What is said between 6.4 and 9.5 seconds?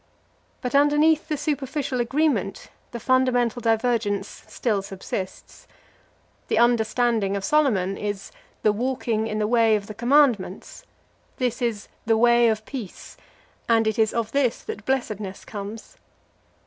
The understanding of Solomon is "the walking in the